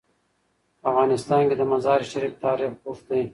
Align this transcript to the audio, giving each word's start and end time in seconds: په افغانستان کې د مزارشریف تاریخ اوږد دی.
په 0.81 0.85
افغانستان 0.91 1.41
کې 1.49 1.55
د 1.57 1.61
مزارشریف 1.71 2.33
تاریخ 2.45 2.71
اوږد 2.85 3.05
دی. 3.09 3.21